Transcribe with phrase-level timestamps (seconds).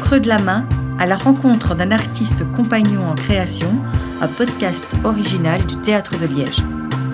[0.00, 0.66] creux de la main,
[0.98, 3.70] à la rencontre d'un artiste compagnon en création,
[4.20, 6.62] un podcast original du Théâtre de Liège.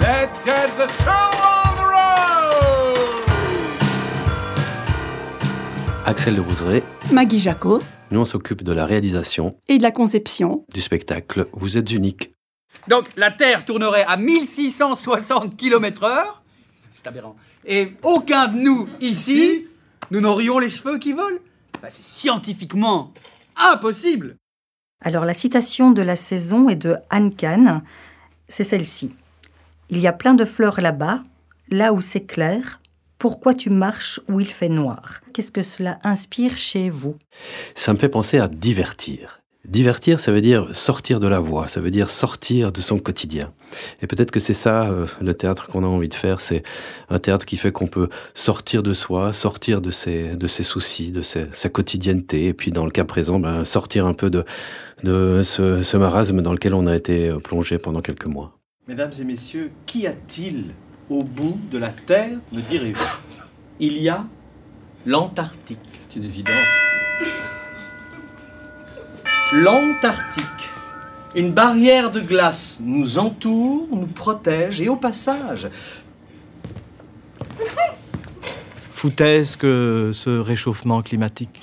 [0.00, 2.98] Let's get the show on the road!
[6.06, 6.82] Axel de Rouzeret,
[7.12, 7.80] Maggie Jacot
[8.10, 10.64] nous on s'occupe de la réalisation et de la conception.
[10.72, 12.32] du spectacle Vous êtes unique.
[12.86, 16.24] Donc la Terre tournerait à 1660 km/h.
[16.94, 17.36] C'est aberrant.
[17.66, 19.66] Et aucun de nous ici,
[20.10, 21.36] nous n'aurions les cheveux qui volent.
[21.80, 23.12] Bah, c'est scientifiquement
[23.56, 24.36] impossible.
[25.04, 27.82] Alors la citation de la saison est de Anne Kahn,
[28.48, 29.12] c'est celle-ci.
[29.90, 31.22] Il y a plein de fleurs là-bas,
[31.70, 32.80] là où c'est clair.
[33.18, 35.20] Pourquoi tu marches où il fait noir?
[35.32, 37.16] Qu'est-ce que cela inspire chez vous?
[37.74, 39.37] Ça me fait penser à divertir.
[39.68, 43.52] Divertir, ça veut dire sortir de la voie, ça veut dire sortir de son quotidien.
[44.00, 46.62] Et peut-être que c'est ça euh, le théâtre qu'on a envie de faire, c'est
[47.10, 51.10] un théâtre qui fait qu'on peut sortir de soi, sortir de ses, de ses soucis,
[51.10, 54.46] de sa quotidienneté, et puis dans le cas présent, ben, sortir un peu de,
[55.04, 58.56] de ce, ce marasme dans lequel on a été euh, plongé pendant quelques mois.
[58.86, 60.64] Mesdames et messieurs, qu'y a-t-il
[61.10, 63.18] au bout de la Terre, me direz-vous?
[63.80, 64.24] Il y a
[65.04, 65.78] l'Antarctique.
[65.92, 66.87] C'est une évidence.
[69.50, 70.44] L'Antarctique.
[71.34, 75.68] Une barrière de glace nous entoure, nous protège et au passage.
[78.92, 81.62] Foutaise que ce réchauffement climatique.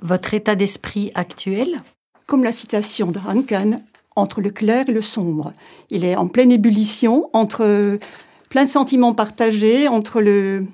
[0.00, 1.80] Votre état d'esprit actuel?
[2.26, 3.82] Comme la citation de Hankan,
[4.14, 5.52] entre le clair et le sombre.
[5.90, 7.98] Il est en pleine ébullition entre
[8.48, 10.64] plein de sentiments partagés, entre le,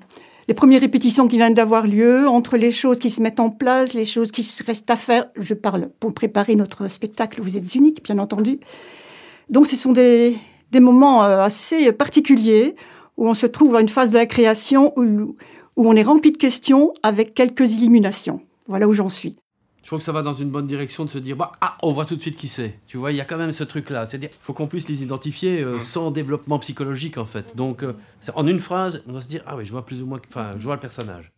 [0.47, 3.93] les premières répétitions qui viennent d'avoir lieu, entre les choses qui se mettent en place,
[3.93, 5.25] les choses qui restent à faire.
[5.37, 8.59] Je parle pour préparer notre spectacle, vous êtes unique, bien entendu.
[9.49, 10.37] Donc ce sont des,
[10.71, 12.75] des moments euh, assez particuliers
[13.17, 15.35] où on se trouve à une phase de la création où,
[15.75, 18.41] où on est rempli de questions avec quelques illuminations.
[18.67, 19.35] Voilà où j'en suis.
[19.83, 21.91] Je trouve que ça va dans une bonne direction de se dire, bah, ah, on
[21.91, 22.79] voit tout de suite qui c'est.
[22.87, 24.05] Tu vois, il y a quand même ce truc-là.
[24.07, 27.53] C'est-à-dire, il faut qu'on puisse les identifier euh, sans développement psychologique, en fait.
[27.57, 27.91] Donc, euh,
[28.21, 30.21] c'est- en une phrase, on doit se dire, ah oui, je vois plus ou moins,
[30.29, 31.31] enfin, je vois le personnage.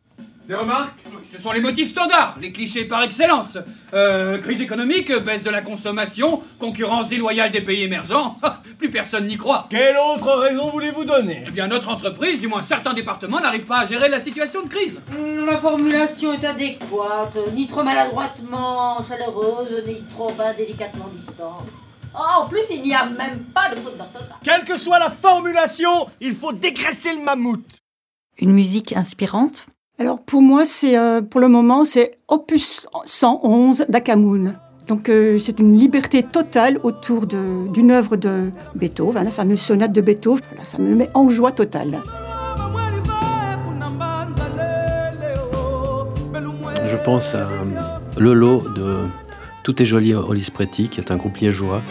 [0.47, 0.93] Des remarques?
[1.35, 3.57] Ce sont les motifs standards, les clichés par excellence.
[3.95, 8.37] Euh, crise économique, baisse de la consommation, concurrence déloyale des pays émergents.
[8.85, 9.65] Plus personne n'y croit.
[9.71, 11.43] Quelle autre raison voulez-vous donner?
[11.47, 14.67] Eh bien, notre entreprise, du moins certains départements, n'arrive pas à gérer la situation de
[14.67, 15.01] crise.
[15.17, 21.65] Hum, La formulation est adéquate, ni trop maladroitement chaleureuse, ni trop indélicatement distante.
[22.13, 24.37] Oh, en plus, il n'y a même pas de faute d'orthographe.
[24.43, 27.65] Quelle que soit la formulation, il faut dégraisser le mammouth.
[28.37, 29.65] Une musique inspirante?
[29.97, 34.59] Alors pour moi, c'est euh, pour le moment, c'est Opus 111 d'Akamoun.
[34.87, 39.91] Donc euh, c'est une liberté totale autour de- d'une œuvre de Beethoven, la fameuse sonate
[39.91, 40.43] de Beethoven.
[40.51, 41.99] Voilà, ça me met en joie totale.
[46.89, 47.47] Je pense à
[48.17, 48.97] le lot de
[49.63, 51.81] Tout est joli Olis Preti, qui est un groupe liégeois,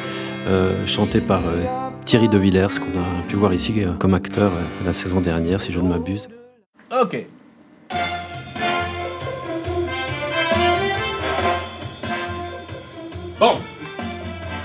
[0.48, 1.64] euh, chanté par euh,
[2.04, 5.60] Thierry De Villers, qu'on a pu voir ici euh, comme acteur euh, la saison dernière,
[5.60, 6.28] si je ne m'abuse.
[7.02, 7.26] Ok.
[13.38, 13.58] Bon,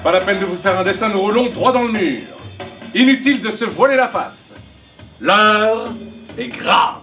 [0.04, 2.22] pas la peine de vous faire un dessin, nous roulons droit dans le mur.
[2.94, 4.54] Inutile de se voiler la face.
[5.20, 5.92] L'heure
[6.38, 7.02] est grave.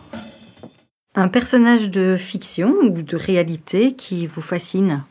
[1.14, 5.04] Un personnage de fiction ou de réalité qui vous fascine?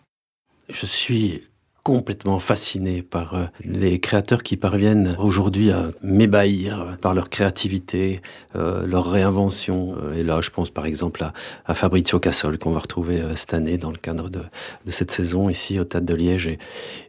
[0.69, 1.43] Je suis
[1.85, 8.21] complètement fasciné par euh, les créateurs qui parviennent aujourd'hui à m'ébahir par leur créativité,
[8.55, 9.95] euh, leur réinvention.
[10.01, 11.31] Euh, et là, je pense par exemple à,
[11.63, 14.41] à Fabrizio Cassol, qu'on va retrouver euh, cette année dans le cadre de,
[14.87, 16.57] de cette saison ici au Théâtre de Liège, et,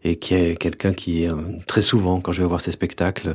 [0.04, 1.34] et qui est quelqu'un qui, euh,
[1.66, 3.32] très souvent, quand je vais voir ses spectacles,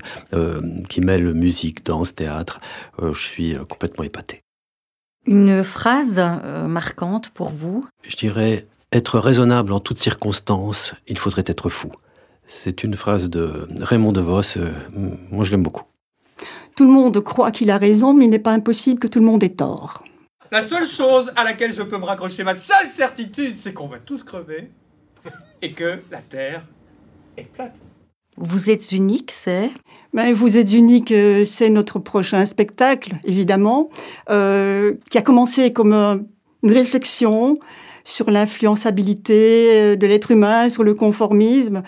[0.90, 2.62] qui mêle musique, danse, théâtre,
[3.02, 4.41] je suis complètement épaté.
[5.25, 6.23] Une phrase
[6.68, 7.88] marquante pour vous?
[8.08, 11.91] Je dirais être raisonnable en toutes circonstances, il faudrait être fou.
[12.46, 14.72] C'est une phrase de Raymond DeVos, euh,
[15.31, 15.84] moi je l'aime beaucoup.
[16.75, 19.25] Tout le monde croit qu'il a raison, mais il n'est pas impossible que tout le
[19.25, 20.03] monde ait tort.
[20.52, 23.99] La seule chose à laquelle je peux me raccrocher, ma seule certitude, c'est qu'on va
[23.99, 24.70] tous crever
[25.61, 26.66] et que la Terre
[27.37, 27.76] est plate.
[28.35, 29.70] Vous êtes unique, c'est?
[30.14, 33.90] Ben, vous êtes unique, euh, c'est notre prochain spectacle, évidemment,
[34.29, 37.59] euh, qui a commencé comme une réflexion
[38.03, 41.84] sur l'influençabilité euh, de l'être humain, sur le conformisme.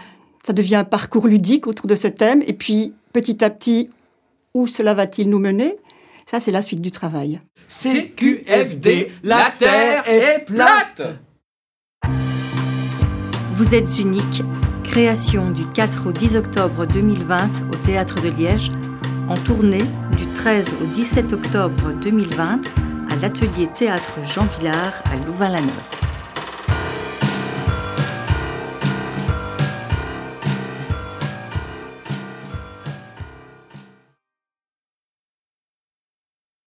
[0.45, 2.42] Ça devient un parcours ludique autour de ce thème.
[2.48, 3.89] Et puis, petit à petit,
[4.54, 5.77] où cela va-t-il nous mener?
[6.25, 7.39] Ça, c'est la suite du travail.
[7.68, 11.01] CQFD, la Terre est plate
[13.56, 14.44] Vous êtes unique,
[14.83, 18.71] création du 4 au 10 octobre 2020 au Théâtre de Liège,
[19.27, 19.83] en tournée
[20.18, 22.62] du 13 au 17 octobre 2020
[23.12, 25.93] à l'atelier théâtre Jean Villard à Louvain-la-Neuve.